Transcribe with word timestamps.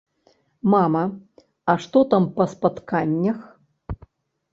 Мама, 0.73 1.01
а 1.73 1.75
што 1.83 2.01
там 2.13 2.25
па 2.39 2.47
спатканнях? 2.55 3.37